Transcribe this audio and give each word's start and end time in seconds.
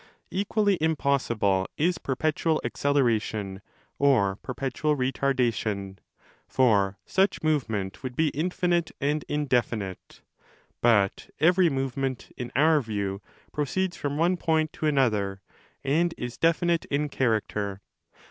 Equally 0.31 0.79
impossible 0.81 1.67
is 1.77 1.99
perpetual 1.99 2.59
acceleration 2.65 3.61
or 3.99 4.37
perpetual 4.37 4.97
retardation. 4.97 5.99
For 6.47 6.97
such 7.05 7.43
movement 7.43 8.01
would 8.01 8.15
be 8.15 8.29
in 8.29 8.49
finite 8.49 8.89
and 8.99 9.23
indefinite,*> 9.29 10.23
but 10.81 11.29
every 11.39 11.69
movement, 11.69 12.31
in 12.35 12.51
our 12.55 12.81
view, 12.81 13.21
30 13.49 13.51
proceeds 13.51 13.95
from 13.95 14.17
one 14.17 14.37
point 14.37 14.73
to 14.73 14.87
another 14.87 15.43
and 15.83 16.15
is 16.17 16.35
definite 16.35 16.85
in 16.85 17.07
character. 17.07 17.81